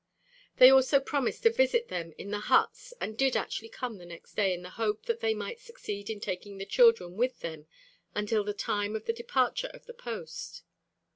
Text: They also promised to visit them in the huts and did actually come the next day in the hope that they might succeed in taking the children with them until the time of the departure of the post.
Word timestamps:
They 0.57 0.71
also 0.71 0.99
promised 0.99 1.43
to 1.43 1.51
visit 1.51 1.89
them 1.89 2.11
in 2.17 2.31
the 2.31 2.39
huts 2.39 2.91
and 2.99 3.15
did 3.15 3.37
actually 3.37 3.69
come 3.69 3.99
the 3.99 4.05
next 4.07 4.33
day 4.33 4.51
in 4.51 4.63
the 4.63 4.71
hope 4.71 5.05
that 5.05 5.19
they 5.19 5.35
might 5.35 5.59
succeed 5.59 6.09
in 6.09 6.19
taking 6.19 6.57
the 6.57 6.65
children 6.65 7.17
with 7.17 7.41
them 7.41 7.67
until 8.15 8.43
the 8.43 8.51
time 8.55 8.95
of 8.95 9.05
the 9.05 9.13
departure 9.13 9.69
of 9.75 9.85
the 9.85 9.93
post. 9.93 10.63